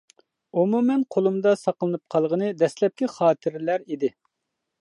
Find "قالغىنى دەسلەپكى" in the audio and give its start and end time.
2.15-3.13